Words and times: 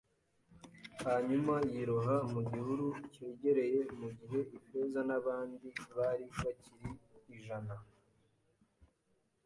hanyuma 1.05 1.55
yiroha 1.71 2.15
mu 2.31 2.41
gihuru 2.51 2.87
cyegereye 3.13 3.79
mugihe 3.99 4.39
Ifeza 4.57 4.99
nabandi 5.07 5.67
bari 5.97 6.25
bakiri 6.37 6.89
ijana 7.35 7.75